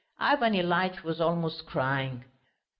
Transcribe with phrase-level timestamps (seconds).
[0.17, 2.25] Ivan Ilyitch was almost crying.